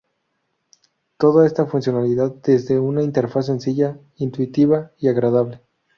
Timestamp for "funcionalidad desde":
1.67-2.79